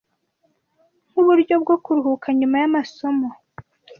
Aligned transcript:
Nk’uburyo 1.09 1.55
bwo 1.63 1.75
kuruhuka 1.83 2.27
nyuma 2.39 2.55
y’amasomo 2.61 3.29